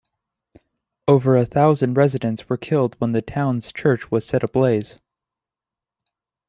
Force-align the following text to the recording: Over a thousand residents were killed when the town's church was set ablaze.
Over 1.07 1.35
a 1.37 1.45
thousand 1.45 1.93
residents 1.95 2.49
were 2.49 2.57
killed 2.57 2.95
when 2.95 3.11
the 3.11 3.21
town's 3.21 3.71
church 3.71 4.09
was 4.09 4.25
set 4.25 4.43
ablaze. 4.43 4.97